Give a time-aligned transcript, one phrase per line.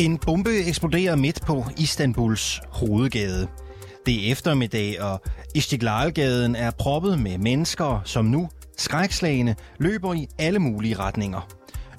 [0.00, 3.48] En bombe eksploderer midt på Istanbuls hovedgade.
[4.06, 5.22] Det er eftermiddag, og
[5.54, 11.48] Istiglalgaden er proppet med mennesker, som nu, skrækslagene, løber i alle mulige retninger.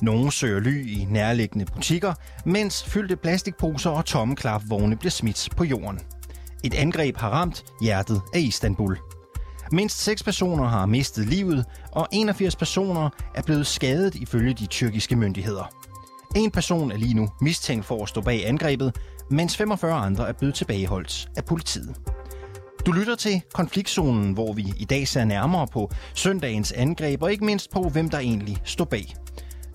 [0.01, 2.13] Nogle søger ly i nærliggende butikker,
[2.45, 5.99] mens fyldte plastikposer og tomme klapvogne bliver smidt på jorden.
[6.63, 8.97] Et angreb har ramt hjertet af Istanbul.
[9.71, 15.15] Mindst seks personer har mistet livet, og 81 personer er blevet skadet ifølge de tyrkiske
[15.15, 15.80] myndigheder.
[16.35, 18.95] En person er lige nu mistænkt for at stå bag angrebet,
[19.29, 21.95] mens 45 andre er blevet tilbageholdt af politiet.
[22.85, 27.45] Du lytter til konfliktzonen, hvor vi i dag ser nærmere på søndagens angreb, og ikke
[27.45, 29.15] mindst på, hvem der egentlig står bag.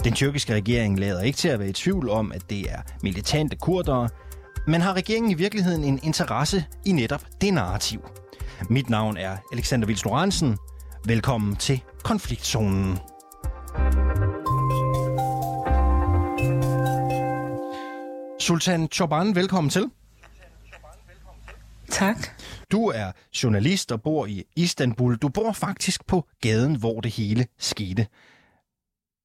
[0.04, 3.56] Den tyrkiske regering lader ikke til at være i tvivl om, at det er militante
[3.56, 4.08] kurdere,
[4.66, 8.00] men har regeringen i virkeligheden en interesse i netop det narrativ?
[8.70, 10.04] Mit navn er Alexander Vils
[11.04, 12.98] Velkommen til konfliktzonen.
[18.46, 19.90] Sultan Choban, velkommen til.
[21.88, 22.16] Tak.
[22.72, 25.16] Du er journalist og bor i Istanbul.
[25.16, 28.06] Du bor faktisk på gaden, hvor det hele skete.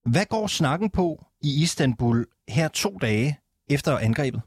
[0.05, 4.41] Hvad går snakken på i Istanbul her to dage efter angrebet?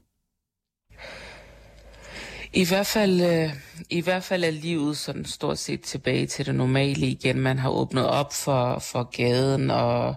[2.57, 3.53] I hvert fald, øh,
[3.89, 7.39] i hvert fald er livet sådan stort set tilbage til det normale igen.
[7.39, 10.15] Man har åbnet op for, for gaden, og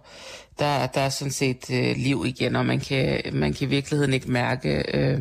[0.58, 4.12] der, der er sådan set øh, liv igen, og man kan, man kan i virkeligheden
[4.12, 5.20] ikke mærke øh,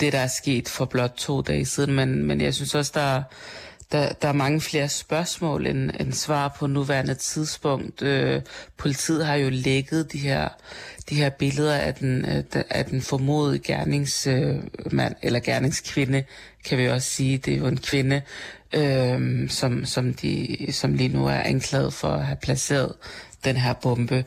[0.00, 1.94] det, der er sket for blot to dage siden.
[1.94, 3.22] Men, men jeg synes også, der,
[3.94, 8.02] der, der er mange flere spørgsmål end, end svar på nuværende tidspunkt.
[8.02, 8.42] Øh,
[8.76, 10.48] politiet har jo lægget de her,
[11.10, 16.24] de her billeder af den, øh, af den formodede gerningsmand, øh, eller gerningskvinde,
[16.64, 17.38] kan vi også sige.
[17.38, 18.22] Det er jo en kvinde,
[18.72, 22.92] øh, som, som, de, som lige nu er anklaget for at have placeret
[23.44, 24.24] den her bombe.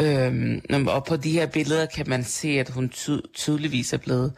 [0.00, 4.32] Øhm, og på de her billeder kan man se, at hun ty- tydeligvis er blevet,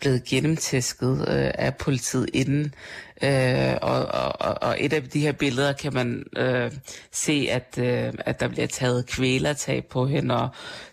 [0.00, 2.74] blevet gennemtæsket øh, af politiet inden.
[3.22, 6.72] Øh, og, og, og et af de her billeder kan man øh,
[7.12, 10.48] se, at, øh, at der bliver taget kvælertag på hende, og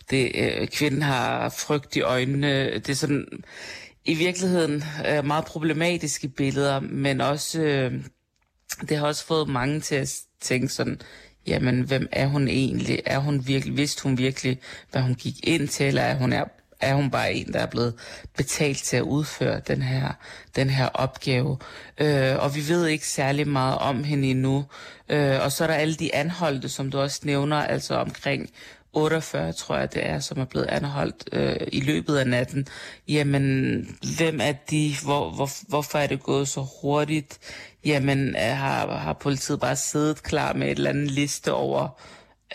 [0.09, 2.73] det, øh, kvinden har frygt i øjnene.
[2.73, 3.27] Det er sådan
[4.05, 7.93] i virkeligheden øh, meget problematiske billeder, men også øh,
[8.89, 11.01] det har også fået mange til at tænke sådan,
[11.47, 12.99] jamen hvem er hun egentlig?
[13.05, 14.59] Er hun virkelig, vidste hun virkelig,
[14.91, 16.43] hvad hun gik ind til, eller er hun, er,
[16.81, 17.93] er hun bare en, der er blevet
[18.37, 20.11] betalt til at udføre den her,
[20.55, 21.57] den her opgave?
[21.97, 24.65] Øh, og vi ved ikke særlig meget om hende endnu.
[25.09, 28.49] Øh, og så er der alle de anholdte, som du også nævner, altså omkring
[28.93, 32.67] 48, tror jeg det er, som er blevet anholdt øh, i løbet af natten.
[33.07, 34.95] Jamen, hvem er de?
[35.03, 37.39] Hvor, hvor, hvorfor er det gået så hurtigt?
[37.85, 42.01] Jamen, har, har politiet bare siddet klar med et eller andet liste over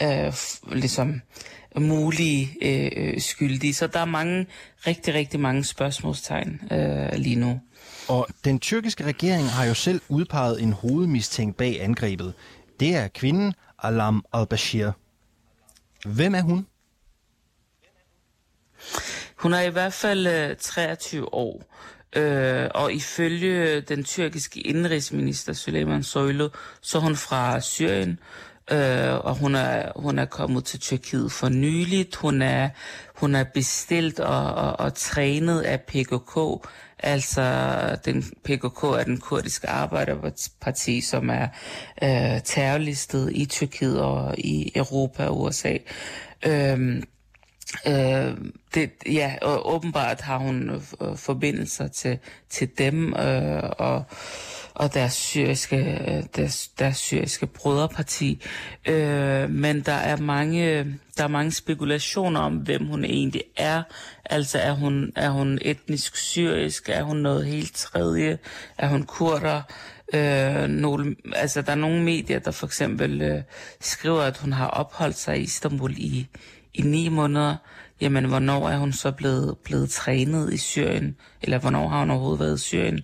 [0.02, 0.32] øh,
[0.72, 1.20] ligesom
[1.76, 3.74] mulige øh, skyldige.
[3.74, 4.46] Så der er mange,
[4.86, 7.60] rigtig, rigtig mange spørgsmålstegn øh, lige nu.
[8.08, 12.34] Og den tyrkiske regering har jo selv udpeget en hovedmistænkt bag angrebet.
[12.80, 14.90] Det er kvinden Alam al-Bashir.
[16.06, 16.66] Hvem er hun?
[19.36, 21.74] Hun er i hvert fald øh, 23 år,
[22.16, 26.48] øh, og ifølge den tyrkiske indrigsminister Süleyman Soylu,
[26.80, 28.18] så er hun fra Syrien,
[28.72, 32.16] øh, og hun er, hun er kommet til Tyrkiet for nyligt.
[32.16, 32.68] Hun er,
[33.14, 36.66] hun er bestilt og, og, og trænet af PKK,
[36.98, 37.42] altså
[38.04, 41.48] den PKK er den kurdiske arbejderparti, som er
[42.02, 45.76] øh, terrorlistet i Tyrkiet og i Europa og USA.
[46.46, 47.02] Øh,
[47.86, 48.36] Øh,
[48.74, 52.18] det, ja, og åbenbart har hun øh, forbindelser til,
[52.50, 54.04] til dem øh, og,
[54.74, 58.42] og deres syriske, øh, deres, deres syriske brødreparti.
[58.86, 60.84] Øh, men der er mange
[61.18, 63.82] der er mange spekulationer om, hvem hun egentlig er.
[64.24, 66.88] Altså er hun, er hun etnisk syrisk?
[66.88, 68.38] Er hun noget helt tredje?
[68.78, 69.62] Er hun kurder?
[70.14, 73.42] Øh, nogle, altså der er nogle medier, der for eksempel øh,
[73.80, 76.28] skriver, at hun har opholdt sig i Istanbul i,
[76.78, 77.56] i ni måneder
[78.00, 82.40] jamen hvornår er hun så blevet, blevet trænet i Syrien, eller hvornår har hun overhovedet
[82.40, 83.00] været i Syrien.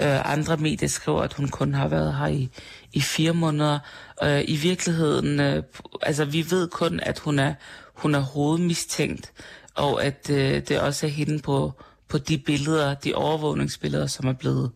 [0.00, 2.48] Øh, andre medier skriver, at hun kun har været her i,
[2.92, 3.78] i fire måneder.
[4.22, 5.62] Øh, I virkeligheden, øh,
[6.02, 7.54] altså vi ved kun, at hun er,
[7.94, 9.32] hun er hovedmistænkt,
[9.74, 11.72] og at øh, det også er hende på,
[12.08, 14.70] på de billeder, de overvågningsbilleder, som er blevet,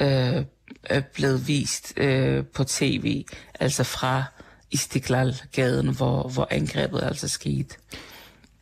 [0.00, 0.44] øh,
[0.84, 3.24] er blevet vist øh, på tv,
[3.60, 4.24] altså fra
[4.70, 7.74] Istiklal-gaden, hvor, hvor angrebet altså skete.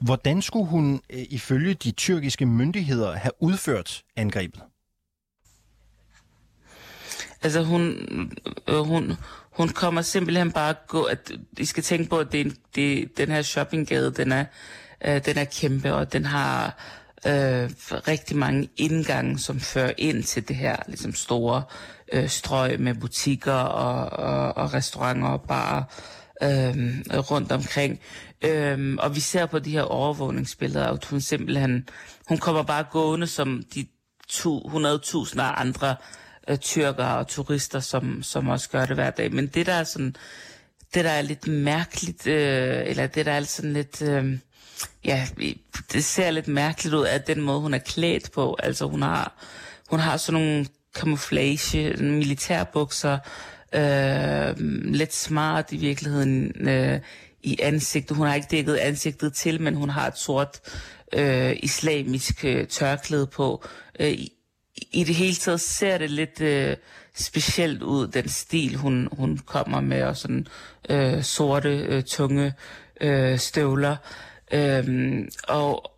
[0.01, 4.63] Hvordan skulle hun øh, ifølge de tyrkiske myndigheder have udført angrebet?
[7.43, 7.97] Altså hun,
[8.69, 9.13] øh, hun,
[9.51, 13.43] hun kommer simpelthen bare gå, at I skal tænke på, at det, det, den her
[13.43, 14.45] shoppinggade, den er,
[15.05, 16.79] øh, den er kæmpe, og den har
[17.27, 17.71] øh,
[18.09, 21.63] rigtig mange indgange, som fører ind til det her ligesom store
[22.13, 25.83] øh, strøg med butikker og, og, og restauranter og barer
[26.43, 28.01] øh, rundt omkring.
[28.45, 31.89] Øh, og vi ser på de her overvågningsbilleder, at hun simpelthen,
[32.29, 33.87] hun kommer bare gående som de
[34.31, 35.97] 100.000 andre
[36.49, 39.33] øh, tyrkere og turister, som, som også gør det hver dag.
[39.33, 40.17] Men det der er sådan,
[40.95, 44.39] det der er lidt mærkeligt, øh, eller det der er sådan lidt, øh,
[45.05, 45.27] ja,
[45.93, 48.57] det ser lidt mærkeligt ud af den måde, hun er klædt på.
[48.63, 49.45] Altså hun har,
[49.91, 53.19] hun har sådan nogle camouflage, militærbukser,
[53.75, 54.55] øh,
[54.95, 57.01] lidt smart i virkeligheden øh,
[57.43, 58.17] i ansigtet.
[58.17, 60.61] Hun har ikke dækket ansigtet til, men hun har et sort
[61.13, 63.65] øh, islamisk øh, tørklæde på.
[64.01, 64.33] Øh, i,
[64.93, 66.77] I det hele taget ser det lidt øh,
[67.15, 70.47] specielt ud, den stil, hun, hun kommer med, og sådan
[70.89, 72.53] øh, sorte, øh, tunge
[73.01, 73.97] øh, støvler.
[74.53, 75.93] Øh, og,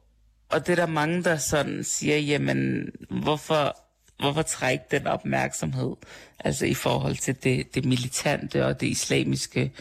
[0.48, 3.76] og det er der mange, der sådan siger, jamen, hvorfor
[4.20, 5.92] hvorfor trække den opmærksomhed,
[6.38, 9.72] altså i forhold til det, det militante og det islamiske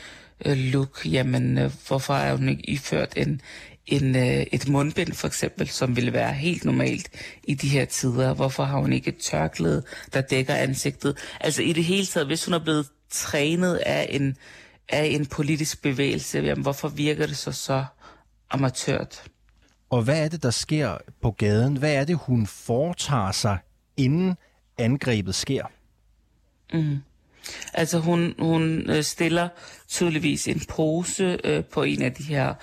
[0.45, 3.41] øh, look, jamen øh, hvorfor er hun ikke iført en,
[3.85, 7.09] en, øh, et mundbind for eksempel, som ville være helt normalt
[7.44, 8.33] i de her tider?
[8.33, 9.83] Hvorfor har hun ikke et tørklæde,
[10.13, 11.17] der dækker ansigtet?
[11.39, 14.38] Altså i det hele taget, hvis hun er blevet trænet af en,
[14.89, 17.85] af en politisk bevægelse, jamen hvorfor virker det så så
[18.50, 19.24] amatørt?
[19.89, 21.77] Og hvad er det, der sker på gaden?
[21.77, 23.57] Hvad er det, hun foretager sig
[23.97, 24.38] inden
[24.77, 25.65] angrebet sker?
[26.74, 26.97] Mm.
[27.74, 29.50] Altså hun, hun øh, stiller
[29.88, 32.53] tydeligvis en pose øh, på en af de her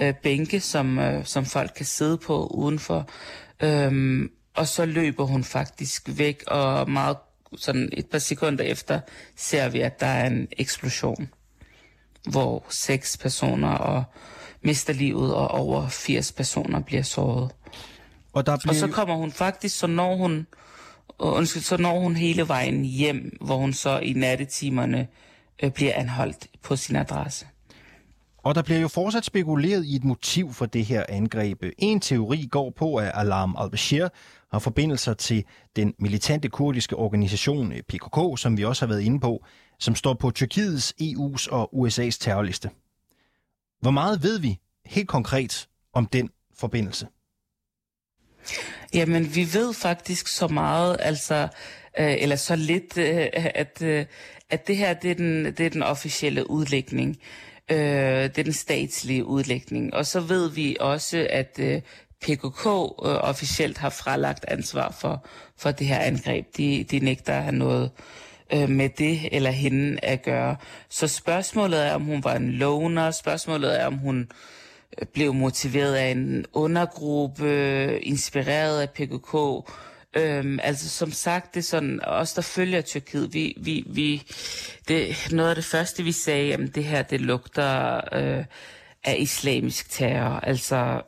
[0.00, 3.08] øh, bænke, som, øh, som folk kan sidde på udenfor.
[3.60, 7.16] Øhm, og så løber hun faktisk væk, og meget
[7.56, 9.00] sådan et par sekunder efter
[9.36, 11.28] ser vi, at der er en eksplosion,
[12.30, 14.04] hvor seks personer og
[14.66, 17.50] mister livet, og over 80 personer bliver såret.
[18.32, 18.70] Og, der bliver...
[18.70, 20.46] og så kommer hun faktisk, så når hun
[21.18, 25.06] og undskyld, så når hun hele vejen hjem, hvor hun så i nattetimerne
[25.62, 27.46] øh, bliver anholdt på sin adresse.
[28.38, 31.62] Og der bliver jo fortsat spekuleret i et motiv for det her angreb.
[31.78, 34.08] En teori går på, at Alarm al-Bashir
[34.52, 35.44] har forbindelser til
[35.76, 39.44] den militante kurdiske organisation PKK, som vi også har været inde på,
[39.78, 42.70] som står på Tyrkiets, EU's og USA's terrorliste.
[43.80, 47.06] Hvor meget ved vi helt konkret om den forbindelse?
[48.94, 51.48] Jamen, vi ved faktisk så meget, altså,
[51.98, 54.06] øh, eller så lidt, øh, at, øh,
[54.50, 57.18] at det her, det er den, det er den officielle udlægning.
[57.70, 57.78] Øh,
[58.22, 59.94] det er den statslige udlægning.
[59.94, 61.82] Og så ved vi også, at øh,
[62.20, 65.26] PKK øh, officielt har fralagt ansvar for,
[65.56, 66.46] for det her angreb.
[66.56, 70.56] De, de nægter at have noget øh, øh, med det eller hende at gøre.
[70.88, 73.10] Så spørgsmålet er, om hun var en loner.
[73.10, 74.28] Spørgsmålet er, om hun
[74.98, 79.34] øh, blev motiveret af en undergruppe, inspireret af PKK.
[80.16, 84.22] Øhm, altså som sagt, det er sådan, os der følger Tyrkiet, vi, vi, vi,
[84.88, 88.44] det, noget af det første vi sagde, jamen det her, det lugter øh,
[89.04, 90.40] af islamisk terror.
[90.40, 91.02] Altså,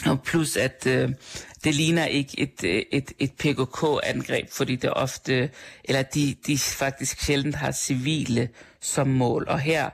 [0.10, 1.10] og plus at øh,
[1.64, 5.50] det ligner ikke et, øh, et, et PKK-angreb, fordi det ofte,
[5.84, 8.48] eller de, de faktisk sjældent har civile
[8.80, 9.44] som mål.
[9.48, 9.90] Og her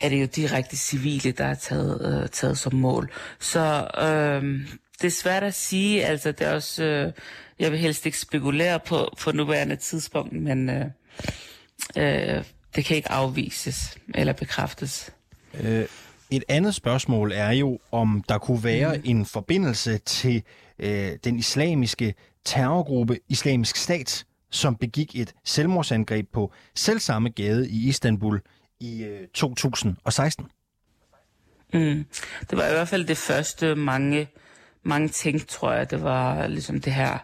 [0.00, 3.12] er det jo direkte civile, der er taget, øh, taget som mål.
[3.38, 4.68] Så øh,
[5.00, 7.12] det er svært at sige, altså det er også, øh,
[7.58, 10.86] jeg vil helst ikke spekulere på, på nuværende tidspunkt, men øh,
[11.96, 12.44] øh,
[12.76, 15.12] det kan ikke afvises eller bekræftes.
[15.54, 15.84] Øh,
[16.30, 19.02] et andet spørgsmål er jo, om der kunne være mm.
[19.04, 20.42] en forbindelse til
[20.78, 28.40] øh, den islamiske terrorgruppe Islamisk Stat, som begik et selvmordsangreb på selvsamme gade i Istanbul
[28.80, 30.46] i øh, 2016.
[31.72, 32.04] Mm.
[32.50, 34.28] Det var i hvert fald det første mange
[34.82, 37.18] mange ting, tror jeg, det var ligesom det her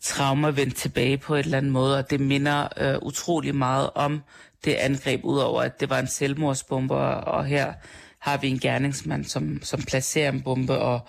[0.00, 4.22] trauma vendt tilbage på et eller andet måde, og det minder øh, utrolig meget om
[4.64, 7.72] det angreb, udover at det var en selvmordsbombe, og her
[8.20, 11.00] har vi en gerningsmand, som, som placerer en bombe og,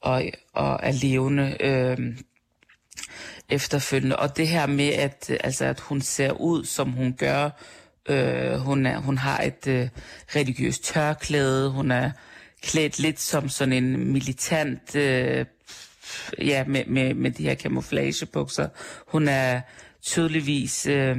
[0.00, 1.98] og, og er levende øh,
[3.48, 4.16] efterfølgende.
[4.16, 7.50] Og det her med, at, altså, at hun ser ud, som hun gør,
[8.08, 9.88] Øh, hun, er, hun har et øh,
[10.36, 12.10] religiøst tørklæde, hun er
[12.62, 15.46] klædt lidt som sådan en militant, øh,
[16.38, 18.68] ja, med, med, med de her camouflagebukser.
[19.06, 19.60] Hun er
[20.02, 21.18] tydeligvis øh,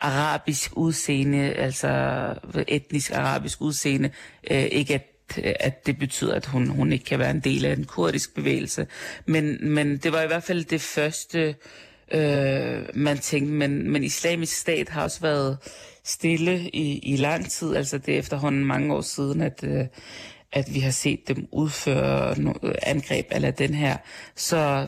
[0.00, 2.34] arabisk udseende, altså
[2.68, 4.10] etnisk arabisk udseende.
[4.50, 5.12] Øh, ikke at
[5.60, 8.86] at det betyder, at hun, hun ikke kan være en del af den kurdisk bevægelse.
[9.26, 11.54] Men, men det var i hvert fald det første,
[12.12, 13.52] øh, man tænkte.
[13.52, 15.58] Men, men islamisk stat har også været
[16.04, 17.76] stille i, i lang tid.
[17.76, 19.86] Altså det er efterhånden mange år siden, at, øh,
[20.52, 22.36] at vi har set dem udføre
[22.82, 23.96] angreb eller den her.
[24.36, 24.86] Så,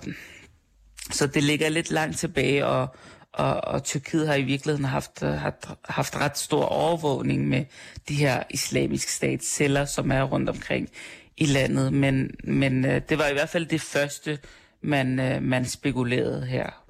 [1.10, 2.96] så det ligger lidt langt tilbage, og,
[3.34, 7.64] og, og Tyrkiet har i virkeligheden haft, øh, haft, haft ret stor overvågning med
[8.08, 10.88] de her islamiske statsceller, som er rundt omkring
[11.36, 11.92] i landet.
[11.92, 14.38] Men, men øh, det var i hvert fald det første,
[14.82, 16.84] man, øh, man spekulerede her.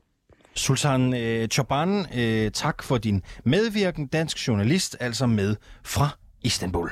[0.55, 4.07] Sultan øh, Choban, øh, tak for din medvirken.
[4.07, 6.09] Dansk journalist, altså med fra
[6.43, 6.91] Istanbul.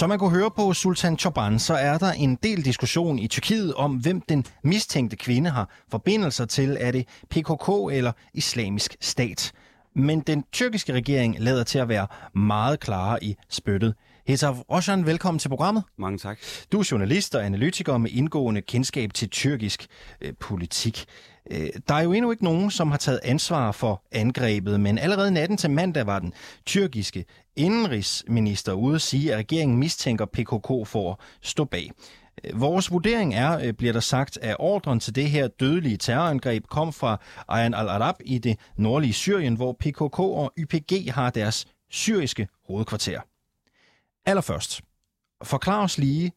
[0.00, 3.74] Som man kunne høre på Sultan Choban, så er der en del diskussion i Tyrkiet
[3.74, 6.76] om, hvem den mistænkte kvinde har forbindelser til.
[6.80, 9.52] Er det PKK eller islamisk stat?
[9.94, 13.94] Men den tyrkiske regering lader til at være meget klare i spyttet.
[14.26, 15.84] Hesaf Roshan, velkommen til programmet.
[15.98, 16.38] Mange tak.
[16.72, 19.86] Du er journalist og analytiker med indgående kendskab til tyrkisk
[20.20, 21.04] øh, politik.
[21.50, 25.30] Øh, der er jo endnu ikke nogen, som har taget ansvar for angrebet, men allerede
[25.30, 26.32] natten til mandag var den
[26.66, 27.24] tyrkiske
[27.56, 31.90] indenrigsminister ude at sige, at regeringen mistænker PKK for at stå bag.
[32.44, 36.66] Øh, vores vurdering er, øh, bliver der sagt, at ordren til det her dødelige terrorangreb
[36.66, 42.48] kom fra Ayan al-Arab i det nordlige Syrien, hvor PKK og YPG har deres syriske
[42.68, 43.20] hovedkvarter.
[44.26, 44.80] Allerførst,
[45.42, 46.32] forklar os lige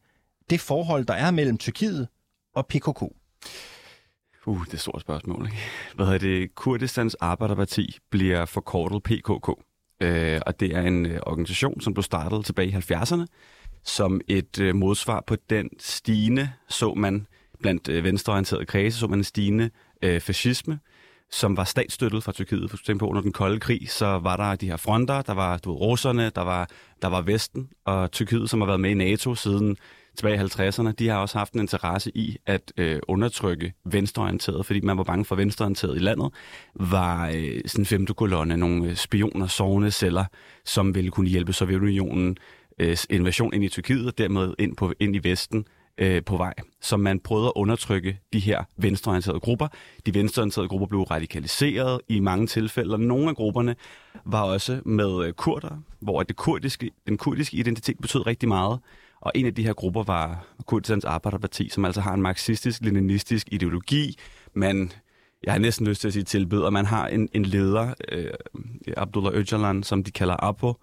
[0.50, 2.08] det forhold, der er mellem Tyrkiet
[2.54, 3.02] og PKK.
[4.46, 5.44] Uh, det er et stort spørgsmål.
[5.46, 5.58] Ikke?
[5.94, 6.54] Hvad hedder det?
[6.54, 9.48] Kurdistans Arbejderparti bliver forkortet PKK.
[10.00, 13.26] Øh, og det er en øh, organisation, som blev startet tilbage i 70'erne,
[13.84, 17.26] som et øh, modsvar på den stigende, så man
[17.62, 19.70] blandt øh, venstreorienterede kredse, så man en stigende
[20.02, 20.78] øh, fascisme,
[21.34, 22.70] som var statsstøttet fra Tyrkiet.
[22.70, 25.72] For eksempel under den kolde krig, så var der de her fronter, der var du
[25.72, 26.68] ved, russerne, der var,
[27.02, 29.76] der var Vesten, og Tyrkiet, som har været med i NATO siden
[30.16, 34.80] tilbage i 50'erne, de har også haft en interesse i at øh, undertrykke venstreorienteret, fordi
[34.80, 36.32] man var bange for venstreorienteret i landet,
[36.74, 40.24] var øh, sådan femte kolonne, nogle øh, spioner, sovende celler,
[40.64, 42.36] som ville kunne hjælpe Sovjetunionen
[42.78, 45.66] øh, invasion ind i Tyrkiet og dermed ind, på, ind i Vesten
[45.98, 49.68] øh, på vej, som man prøvede at undertrykke de her venstreorienterede grupper.
[50.06, 53.76] De venstreorienterede grupper blev radikaliseret i mange tilfælde, og nogle af grupperne
[54.24, 58.78] var også med øh, kurder, hvor det kurdiske, den kurdiske identitet betød rigtig meget.
[59.20, 64.18] Og en af de her grupper var Kurdistans Arbejderparti, som altså har en marxistisk-leninistisk ideologi.
[64.54, 64.92] Man,
[65.44, 68.30] jeg har næsten lyst til at sige tilbed, man har en, en leder, øh,
[68.96, 70.74] Abdullah Öcalan, som de kalder Apo,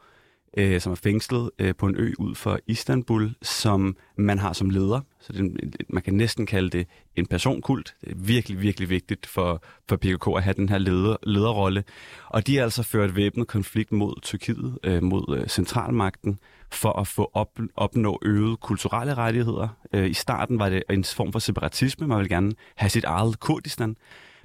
[0.57, 4.69] øh, som er fængslet øh, på en ø ud for Istanbul, som man har som
[4.69, 5.01] leder.
[5.19, 7.95] Så det, man kan næsten kalde det en personkult.
[8.01, 11.83] Det er virkelig, virkelig vigtigt for, for PKK at have den her leder, lederrolle.
[12.29, 16.39] Og de har altså ført væbnet konflikt mod Tyrkiet, øh, mod øh, centralmagten,
[16.71, 19.67] for at få op, opnå øget kulturelle rettigheder.
[19.93, 22.07] Øh, I starten var det en form for separatisme.
[22.07, 23.95] Man ville gerne have sit eget Kurdistan.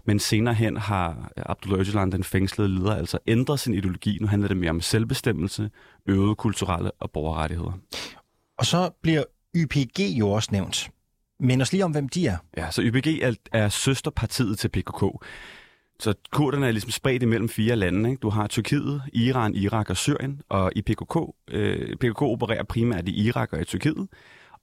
[0.07, 4.19] Men senere hen har Abdullah Öcalan, den fængslede leder, altså ændret sin ideologi.
[4.21, 5.71] Nu handler det mere om selvbestemmelse,
[6.07, 7.73] øget kulturelle og borgerrettigheder.
[8.59, 9.25] Og så bliver
[9.57, 10.91] YPG jo også nævnt.
[11.41, 12.37] Men os lige om, hvem de er.
[12.57, 15.05] Ja, så YPG er, er søsterpartiet til PKK.
[16.01, 18.11] Så kurderne er ligesom spredt imellem fire lande.
[18.11, 18.21] Ikke?
[18.21, 21.17] Du har Tyrkiet, Iran, Irak og Syrien, og i PKK,
[21.49, 24.09] øh, PKK opererer primært i Irak og i Tyrkiet.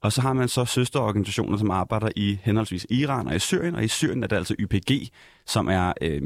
[0.04, 3.84] Og så har man så søsterorganisationer, som arbejder i henholdsvis Iran og i Syrien, og
[3.84, 5.08] i Syrien er det altså YPG,
[5.46, 6.22] som er øh,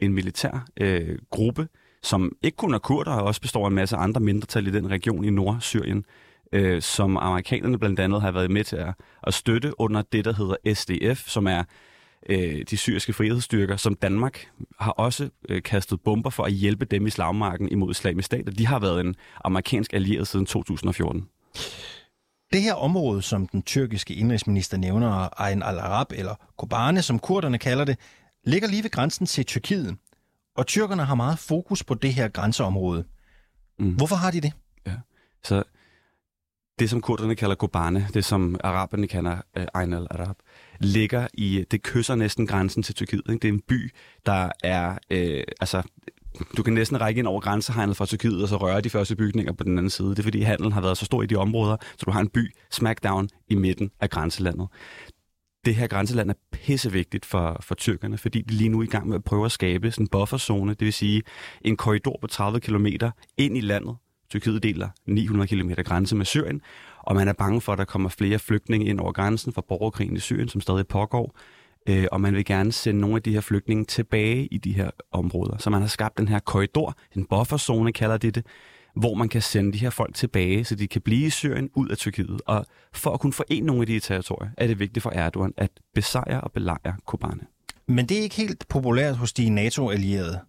[0.00, 1.68] en militær øh, gruppe,
[2.02, 4.90] som ikke kun er kurder, og også består af en masse andre mindretal i den
[4.90, 6.04] region i Nordsyrien,
[6.52, 10.32] øh, som amerikanerne blandt andet har været med til at, at støtte under det, der
[10.32, 11.62] hedder SDF, som er
[12.28, 14.48] øh, de syriske frihedsstyrker, som Danmark
[14.80, 18.58] har også øh, kastet bomber for at hjælpe dem i slagmarken imod islamisk stat, og
[18.58, 19.14] de har været en
[19.44, 21.28] amerikansk allieret siden 2014.
[22.54, 27.84] Det her område, som den tyrkiske indrigsminister nævner, Ayn al-Arab eller Kobane, som kurderne kalder
[27.84, 27.98] det,
[28.44, 29.96] ligger lige ved grænsen til Tyrkiet.
[30.56, 33.04] Og tyrkerne har meget fokus på det her grænseområde.
[33.78, 33.94] Mm.
[33.94, 34.52] Hvorfor har de det?
[34.86, 34.92] Ja.
[35.44, 35.62] Så
[36.78, 40.36] det, som kurderne kalder Kobane, det som araberne kalder uh, Ayn al-Arab,
[40.80, 43.22] ligger i, det kysser næsten grænsen til Tyrkiet.
[43.28, 43.42] Ikke?
[43.42, 43.94] Det er en by,
[44.26, 45.82] der er, øh, altså,
[46.56, 49.52] du kan næsten række ind over grænsehegnet fra Tyrkiet, og så røre de første bygninger
[49.52, 50.10] på den anden side.
[50.10, 52.28] Det er fordi handelen har været så stor i de områder, så du har en
[52.28, 54.68] by smackdown i midten af grænselandet.
[55.64, 59.08] Det her grænseland er pissevigtigt for, for tyrkerne, fordi de lige nu er i gang
[59.08, 61.22] med at prøve at skabe sådan en bufferzone, det vil sige
[61.62, 62.86] en korridor på 30 km
[63.36, 63.96] ind i landet.
[64.30, 66.60] Tyrkiet deler 900 km grænse med Syrien,
[67.02, 70.16] og man er bange for, at der kommer flere flygtninge ind over grænsen fra borgerkrigen
[70.16, 71.36] i Syrien, som stadig pågår
[71.88, 74.90] øh, og man vil gerne sende nogle af de her flygtninge tilbage i de her
[75.12, 75.58] områder.
[75.58, 78.46] Så man har skabt den her korridor, en bufferzone kalder de det,
[78.96, 81.88] hvor man kan sende de her folk tilbage, så de kan blive i Syrien ud
[81.88, 82.42] af Tyrkiet.
[82.46, 85.70] Og for at kunne forene nogle af de territorier, er det vigtigt for Erdogan at
[85.94, 87.40] besejre og belejre Kobane.
[87.88, 90.40] Men det er ikke helt populært hos de NATO-allierede.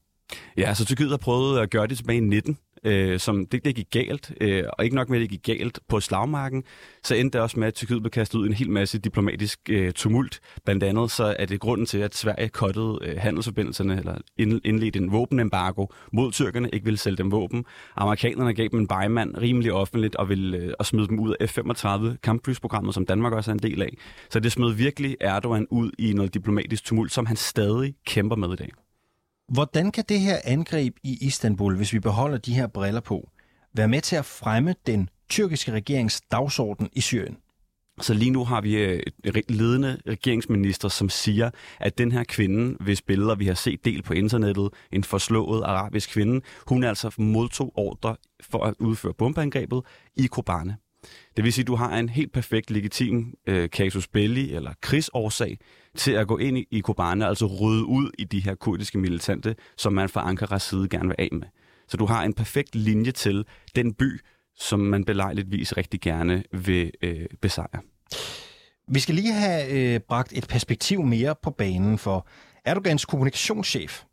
[0.58, 3.76] Ja, så Tyrkiet har prøvet at gøre det tilbage i 19, øh, som det, det
[3.76, 6.64] gik galt, øh, og ikke nok med, at det gik galt på slagmarken,
[7.04, 9.60] så endte det også med, at Tyrkiet blev kastet ud i en hel masse diplomatisk
[9.70, 10.40] øh, tumult.
[10.66, 15.12] Blandt andet så er det grunden til, at Sverige kottede øh, handelsforbindelserne, eller indledte en
[15.12, 17.66] våbenembargo mod tyrkerne, ikke ville sælge dem våben.
[17.96, 21.58] Amerikanerne gav dem en bejmand rimelig offentligt og ville øh, og smide dem ud af
[21.58, 23.98] F-35 kampflysprogrammet, som Danmark også er en del af.
[24.30, 28.54] Så det smed virkelig Erdogan ud i noget diplomatisk tumult, som han stadig kæmper med
[28.54, 28.85] i dag.
[29.48, 33.30] Hvordan kan det her angreb i Istanbul, hvis vi beholder de her briller på,
[33.74, 37.38] være med til at fremme den tyrkiske regerings dagsorden i Syrien?
[38.02, 39.04] Så lige nu har vi øh,
[39.50, 41.50] ledende regeringsminister, som siger,
[41.80, 46.10] at den her kvinde, hvis billeder vi har set del på internettet, en forslået arabisk
[46.10, 49.82] kvinde, hun altså modtog ordre for at udføre bombeangrebet
[50.16, 50.78] i Kobane.
[51.36, 55.58] Det vil sige, at du har en helt perfekt legitim øh, casus belli eller krigsårsag
[55.96, 59.56] til at gå ind i, i Kobane, altså rydde ud i de her kurdiske militante,
[59.78, 61.48] som man fra Ankaras side gerne vil af med.
[61.88, 63.46] Så du har en perfekt linje til
[63.76, 64.20] den by,
[64.56, 67.82] som man belejligtvis rigtig gerne vil øh, besejre.
[68.88, 72.28] Vi skal lige have øh, bragt et perspektiv mere på banen, for
[72.66, 74.04] Erdogans kommunikationschef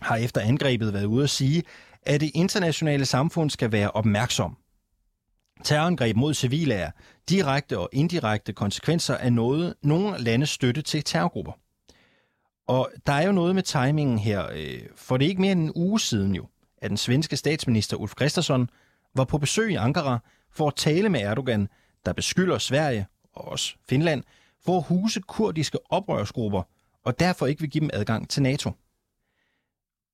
[0.00, 1.62] har efter angrebet været ude at sige,
[2.02, 4.56] at det internationale samfund skal være opmærksom
[5.64, 6.90] Terrorangreb mod civile er
[7.28, 11.52] direkte og indirekte konsekvenser af noget, nogle landes støtte til terrorgrupper.
[12.66, 15.62] Og der er jo noget med timingen her, øh, for det er ikke mere end
[15.62, 16.46] en uge siden jo,
[16.78, 18.68] at den svenske statsminister Ulf Kristersson
[19.14, 20.18] var på besøg i Ankara
[20.50, 21.68] for at tale med Erdogan,
[22.06, 24.22] der beskylder Sverige og også Finland
[24.64, 26.62] for at huse kurdiske oprørsgrupper
[27.04, 28.70] og derfor ikke vil give dem adgang til NATO.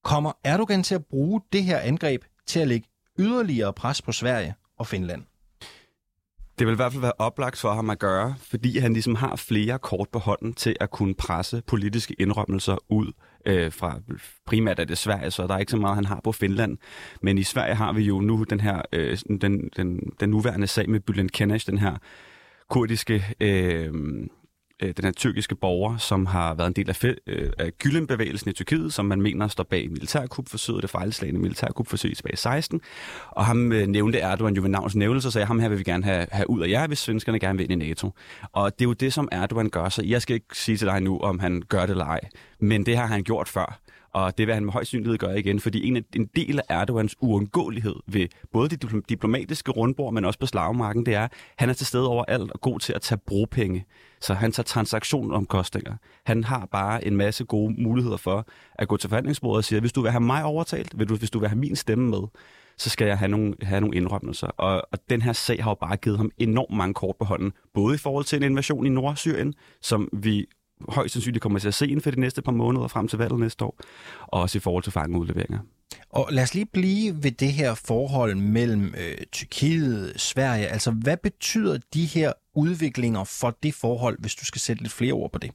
[0.04, 2.88] Kommer Erdogan til at bruge det her angreb til at lægge
[3.18, 5.24] yderligere pres på Sverige og Finland?
[6.58, 9.36] Det vil i hvert fald være oplagt for ham at gøre, fordi han ligesom har
[9.36, 13.12] flere kort på hånden til at kunne presse politiske indrømmelser ud
[13.46, 14.00] øh, fra
[14.46, 16.78] primært er det Sverige, så der er ikke så meget, han har på Finland.
[17.22, 20.90] Men i Sverige har vi jo nu den her øh, den, den, den nuværende sag
[20.90, 21.96] med Bülent Kenesh, den her
[22.70, 23.92] kurdiske øh,
[24.82, 28.52] øh, den her tyrkiske borger, som har været en del af, øh, af Gülen-bevægelsen i
[28.52, 32.80] Tyrkiet, som man mener står bag militærkupforsøget, det fejlslagende militærkupforsøg tilbage i 16.
[33.30, 35.84] Og ham øh, nævnte Erdogan jo ved navns nævnelse og sagde, ham her vil vi
[35.84, 38.12] gerne have, have ud af jer, hvis svenskerne gerne vil ind i NATO.
[38.52, 41.00] Og det er jo det, som Erdogan gør, så jeg skal ikke sige til dig
[41.00, 42.20] nu, om han gør det eller ej.
[42.60, 43.80] Men det har han gjort før
[44.12, 47.16] og det vil han med høj synlighed gøre igen, fordi en, en del af Erdogans
[47.20, 51.72] uundgåelighed ved både de diplomatiske rundbord, men også på slagmarken, det er, at han er
[51.72, 53.84] til stede overalt og god til at tage brugpenge.
[54.20, 55.94] Så han tager transaktionomkostninger.
[56.24, 59.92] Han har bare en masse gode muligheder for at gå til forhandlingsbordet og sige, hvis
[59.92, 62.22] du vil have mig overtalt, vil du, hvis du vil have min stemme med,
[62.76, 64.46] så skal jeg have nogle, have nogle indrømmelser.
[64.46, 67.52] Og, og den her sag har jo bare givet ham enormt mange kort på hånden,
[67.74, 70.46] både i forhold til en invasion i Nordsyrien, som vi
[70.88, 73.40] højst sandsynligt kommer til at se inden for de næste par måneder frem til valget
[73.40, 73.80] næste år,
[74.26, 75.58] og også i forhold til fangeudleveringer.
[76.10, 80.66] Og lad os lige blive ved det her forhold mellem øh, Tyrkiet og Sverige.
[80.66, 85.12] Altså, hvad betyder de her udviklinger for det forhold, hvis du skal sætte lidt flere
[85.12, 85.50] ord på det?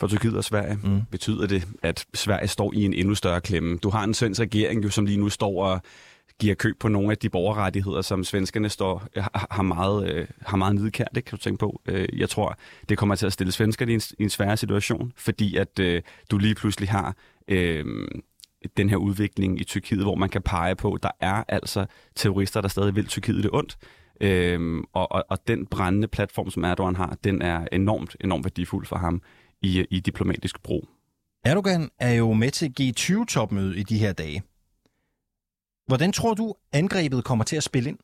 [0.00, 1.02] For Tyrkiet og Sverige mm.
[1.10, 3.78] betyder det, at Sverige står i en endnu større klemme.
[3.78, 5.80] Du har en svensk regering, jo, som lige nu står og
[6.40, 10.56] giver køb på nogle af de borgerrettigheder, som svenskerne står, øh, har, meget, øh, har
[10.56, 11.80] meget nidkær, det kan du tænke på.
[11.86, 15.12] Øh, jeg tror, det kommer til at stille svenskerne i en, i en svær situation,
[15.16, 17.16] fordi at øh, du lige pludselig har
[17.48, 17.84] øh,
[18.76, 22.68] den her udvikling i Tyrkiet, hvor man kan pege på, der er altså terrorister, der
[22.68, 23.76] stadig vil Tyrkiet det ondt.
[24.20, 28.86] Øhm, og, og, og den brændende platform, som Erdogan har, den er enormt, enormt værdifuld
[28.86, 29.22] for ham
[29.62, 30.88] i, i diplomatisk brug.
[31.44, 34.42] Erdogan er jo med til G20-topmøde i de her dage.
[35.86, 37.98] Hvordan tror du, angrebet kommer til at spille ind?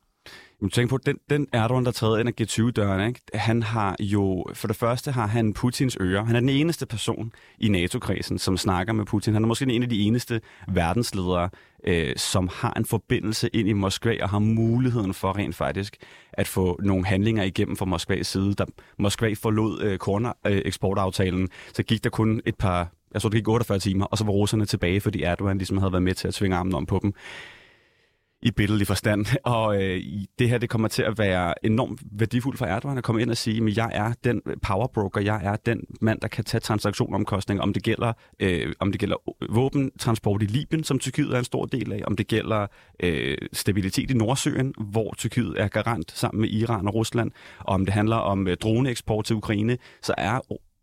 [0.63, 3.21] Jeg tænker på, den, den Erdogan, der træder ind af G20-døren, ikke?
[3.35, 6.25] han har jo, for det første har han Putins ører.
[6.25, 9.35] Han er den eneste person i NATO-kredsen, som snakker med Putin.
[9.35, 11.51] Han er måske en af de eneste verdensledere,
[11.85, 15.97] øh, som har en forbindelse ind i Moskva og har muligheden for rent faktisk
[16.33, 18.55] at få nogle handlinger igennem fra Moskvas side.
[18.55, 18.65] Da
[18.99, 23.79] Moskva forlod øh, korneksportaftalen, så gik der kun et par, jeg tror det gik 48
[23.79, 26.57] timer, og så var russerne tilbage, fordi Erdogan ligesom havde været med til at tvinge
[26.57, 27.15] armen om på dem
[28.43, 29.27] i billedlig forstand.
[29.45, 30.03] Og øh,
[30.39, 33.37] det her, det kommer til at være enormt værdifuldt for Erdogan at komme ind og
[33.37, 37.73] sige, at jeg er den powerbroker, jeg er den mand, der kan tage transaktionomkostninger, om
[37.73, 39.17] det gælder, øh, om det gælder
[39.51, 42.67] våbentransport i Libyen, som Tyrkiet er en stor del af, om det gælder
[43.03, 47.85] øh, stabilitet i Nordsøen, hvor Tyrkiet er garant sammen med Iran og Rusland, og om
[47.85, 50.41] det handler om øh, droneeksport til Ukraine, så er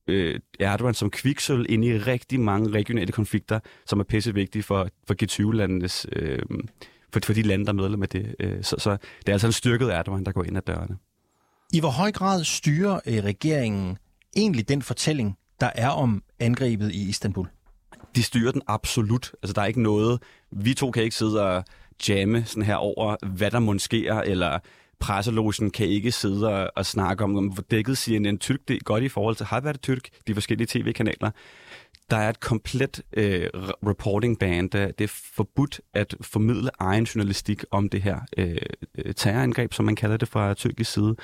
[0.07, 4.89] øh, Erdogan som kviksøl ind i rigtig mange regionale konflikter, som er pisse vigtige for,
[5.07, 6.39] for G20-landenes øh,
[7.13, 8.35] for, for de lande, der er medlem af det.
[8.39, 10.97] Øh, så, så det er altså en styrket Erdogan, der går ind ad dørene.
[11.73, 13.97] I hvor høj grad styrer øh, regeringen
[14.35, 17.47] egentlig den fortælling, der er om angrebet i Istanbul?
[18.17, 19.31] de styrer den absolut.
[19.43, 20.21] Altså, der er ikke noget...
[20.51, 21.63] Vi to kan ikke sidde og
[22.09, 24.59] jamme sådan her over, hvad der måske sker, eller
[24.99, 29.03] presselogen kan ikke sidde og, og snakke om, hvor dækket CNN Tyrk det er godt
[29.03, 31.31] i forhold til har været Tyrk, de forskellige tv-kanaler.
[32.09, 33.49] Der er et komplet øh,
[33.87, 38.57] reporting ban, der det er forbudt at formidle egen journalistik om det her øh,
[38.97, 41.15] øh, terrorangreb, som man kalder det fra tyrkisk side,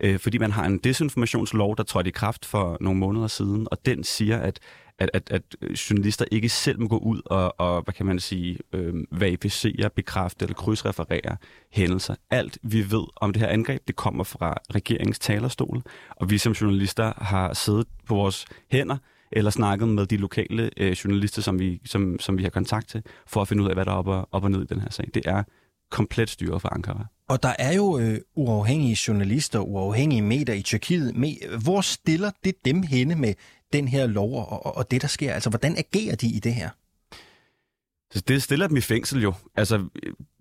[0.00, 3.86] øh, fordi man har en desinformationslov, der trådte i kraft for nogle måneder siden, og
[3.86, 4.60] den siger, at
[4.98, 5.42] at, at, at
[5.90, 10.44] journalister ikke selv må gå ud og, og hvad kan man sige, øh, verificere, bekræfte
[10.44, 11.36] eller krydsreferere
[11.72, 12.14] hændelser.
[12.30, 16.52] Alt vi ved om det her angreb, det kommer fra regeringens talerstol, og vi som
[16.52, 18.96] journalister har siddet på vores hænder
[19.34, 23.02] eller snakket med de lokale øh, journalister, som vi, som, som vi har kontakt til,
[23.26, 24.80] for at finde ud af, hvad der er op og, op og ned i den
[24.80, 25.08] her sag.
[25.14, 25.42] Det er
[25.90, 27.06] komplet styret for Ankara.
[27.28, 31.14] Og der er jo øh, uafhængige journalister, uafhængige medier i Tyrkiet.
[31.62, 33.34] Hvor stiller det dem henne med
[33.72, 35.32] den her lov og, og det, der sker?
[35.32, 36.68] Altså, hvordan agerer de i det her?
[38.20, 39.34] Det stiller dem i fængsel jo.
[39.54, 39.84] Altså,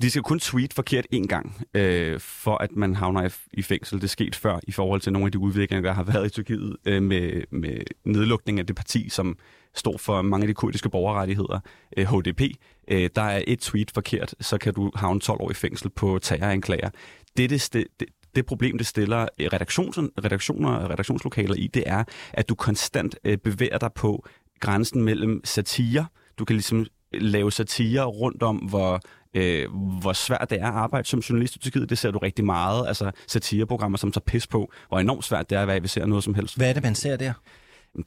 [0.01, 3.97] de skal kun tweet forkert én gang, øh, for at man havner i, fængsel.
[3.97, 6.29] Det er sket før i forhold til nogle af de udviklinger, der har været i
[6.29, 9.37] Tyrkiet øh, med, med nedlukning af det parti, som
[9.75, 11.59] står for mange af de kurdiske borgerrettigheder,
[11.97, 12.41] øh, HDP.
[12.87, 16.19] Øh, der er et tweet forkert, så kan du havne 12 år i fængsel på
[16.21, 16.89] terroranklager.
[17.37, 22.49] Det, det, det, det problem, det stiller øh, redaktioner og redaktionslokaler i, det er, at
[22.49, 24.25] du konstant øh, bevæger dig på
[24.59, 26.05] grænsen mellem satire.
[26.39, 29.01] Du kan ligesom lave satire rundt om, hvor
[29.33, 29.69] øh,
[30.01, 31.89] hvor svært det er at arbejde som journalist i Tyrkiet.
[31.89, 32.87] Det ser du rigtig meget.
[32.87, 36.33] Altså satireprogrammer, som tager pis på, hvor enormt svært det er at ser noget som
[36.33, 36.57] helst.
[36.57, 37.33] Hvad er det, man ser der?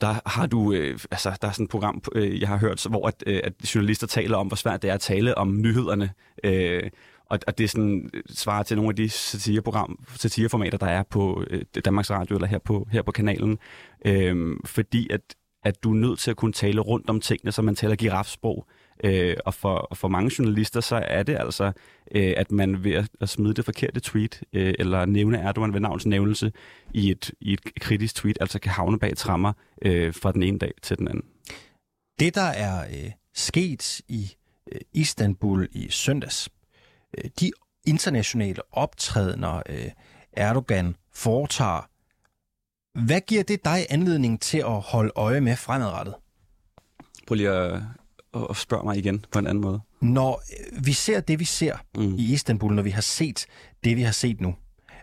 [0.00, 3.08] Der har du, øh, altså der er sådan et program, øh, jeg har hørt, hvor
[3.08, 6.10] at, øh, at journalister taler om, hvor svært det er at tale om nyhederne.
[6.44, 6.90] Øh,
[7.30, 11.44] og, og det sådan, øh, svarer til nogle af de satireprogram, satireformater, der er på
[11.50, 13.58] øh, Danmarks Radio eller her på, her på kanalen.
[14.06, 15.20] Øh, fordi at,
[15.64, 18.66] at du er nødt til at kunne tale rundt om tingene, så man taler girafsprog.
[19.04, 21.72] Øh, og for, for mange journalister, så er det altså,
[22.10, 25.80] øh, at man ved at, at smide det forkerte tweet, øh, eller nævne Erdogan ved
[25.80, 26.52] navns nævnelse
[26.94, 30.58] i et, i et kritisk tweet, altså kan havne bag trammer øh, fra den ene
[30.58, 31.24] dag til den anden.
[32.20, 34.34] Det, der er øh, sket i
[34.72, 36.48] øh, Istanbul i søndags,
[37.18, 37.50] øh, de
[37.86, 39.90] internationale optrædener, øh,
[40.32, 41.88] Erdogan foretager,
[43.06, 46.14] hvad giver det dig anledning til at holde øje med fremadrettet?
[47.26, 47.82] Prøv lige at,
[48.34, 49.80] at spørge mig igen på en anden måde.
[50.00, 52.14] Når øh, vi ser det, vi ser mm.
[52.14, 53.46] i Istanbul, når vi har set
[53.84, 54.54] det, vi har set nu,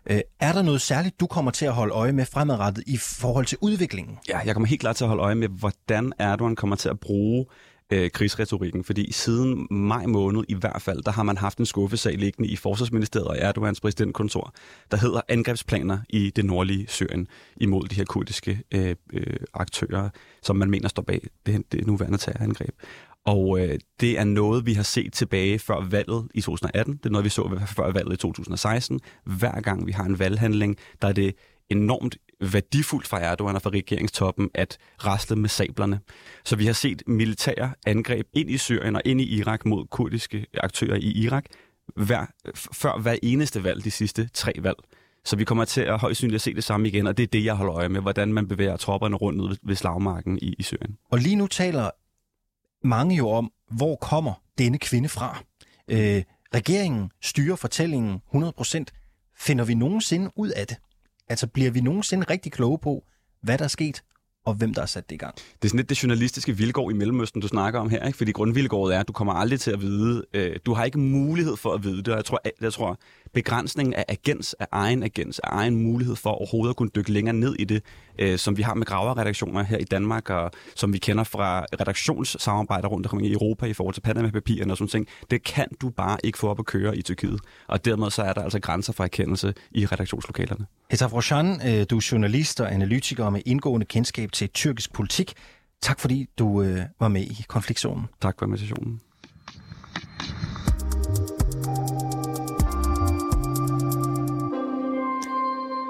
[0.10, 3.46] øh, er der noget særligt, du kommer til at holde øje med fremadrettet i forhold
[3.46, 4.18] til udviklingen?
[4.30, 7.00] Ja, jeg kommer helt klart til at holde øje med, hvordan Erdogan kommer til at
[7.00, 7.46] bruge
[7.94, 12.18] øh, krigsretorikken, fordi siden maj måned i hvert fald, der har man haft en skuffesag
[12.18, 14.54] liggende i Forsvarsministeriet og Erdogans præsidentkontor,
[14.92, 20.10] der hedder angrebsplaner i det nordlige Syrien imod de her kurdiske øh, øh, aktører,
[20.42, 22.76] som man mener står bag det, det nuværende terrorangreb.
[23.26, 26.98] Og øh, det er noget, vi har set tilbage før valget i 2018.
[26.98, 29.00] Det er noget, vi så før valget i 2016.
[29.24, 31.36] Hver gang vi har en valghandling, der er det
[31.70, 36.00] enormt værdifuldt fra Erdogan og fra regeringstoppen at rasle med sablerne.
[36.46, 40.46] Så vi har set militære angreb ind i Syrien og ind i Irak mod kurdiske
[40.54, 41.46] aktører i Irak
[41.96, 42.26] hver,
[42.74, 44.78] før hver eneste valg de sidste tre valg.
[45.26, 47.28] Så vi kommer til at højst synligt at se det samme igen, og det er
[47.28, 50.64] det, jeg holder øje med, hvordan man bevæger tropperne rundt ved, ved slagmarken i, i
[50.64, 50.98] Syrien.
[51.12, 51.90] Og lige nu taler
[52.84, 55.44] mange jo om, hvor kommer denne kvinde fra?
[55.88, 58.84] Øh, regeringen styrer fortællingen 100%.
[59.38, 60.78] Finder vi nogensinde ud af det?
[61.30, 63.04] Altså bliver vi nogensinde rigtig kloge på,
[63.42, 64.04] hvad der er sket,
[64.46, 65.36] og hvem der har sat det i gang.
[65.36, 68.18] Det er sådan lidt det journalistiske vilkår i Mellemøsten, du snakker om her, ikke?
[68.18, 71.58] fordi grundvilkåret er, at du kommer aldrig til at vide, øh, du har ikke mulighed
[71.58, 73.00] for at vide det, og jeg tror, jeg tror
[73.34, 77.36] begrænsningen af agens, af egen agens, af egen mulighed for overhovedet at kunne dykke længere
[77.36, 77.84] ned i det,
[78.20, 82.88] øh, som vi har med graverredaktioner her i Danmark, og som vi kender fra redaktionssamarbejder
[82.88, 86.18] rundt omkring i Europa i forhold til Panama-papirerne og sådan ting, det kan du bare
[86.24, 87.40] ikke få op at køre i Tyrkiet.
[87.68, 90.66] Og dermed så er der altså grænser for erkendelse i redaktionslokalerne.
[90.92, 95.34] Hetaf Roshan, øh, du er journalist og analytiker med indgående kendskab til tyrkisk politik.
[95.82, 98.06] Tak fordi du øh, var med i konfliktzonen.
[98.22, 99.02] Tak for invitationen.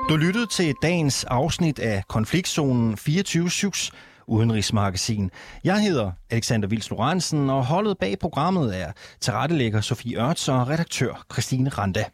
[0.09, 3.89] Du lyttede til dagens afsnit af Konfliktzonen 24-7's
[4.27, 5.31] udenrigsmagasin.
[5.63, 11.25] Jeg hedder Alexander Vils Lorentzen, og holdet bag programmet er tilrettelægger Sofie Ørts og redaktør
[11.31, 12.05] Christine Randa.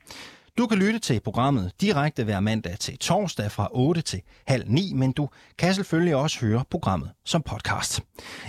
[0.60, 4.93] Du kan lytte til programmet direkte hver mandag til torsdag fra 8 til halv 9,
[4.93, 8.02] men du kan selvfølgelig også høre programmet som podcast.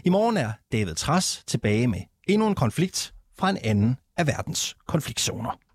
[0.05, 4.77] I morgen er David Tras tilbage med endnu en konflikt fra en anden af verdens
[4.87, 5.70] konfliktzoner.